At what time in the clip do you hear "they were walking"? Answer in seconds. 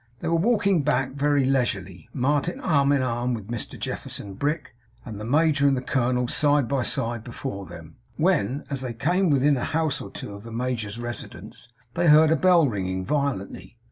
0.19-0.81